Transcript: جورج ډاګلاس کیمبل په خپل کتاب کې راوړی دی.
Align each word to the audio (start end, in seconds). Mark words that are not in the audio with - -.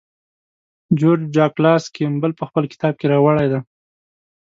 جورج 0.99 1.21
ډاګلاس 1.35 1.83
کیمبل 1.95 2.31
په 2.39 2.43
خپل 2.49 2.63
کتاب 2.73 2.93
کې 2.99 3.05
راوړی 3.11 3.47
دی. 3.51 3.59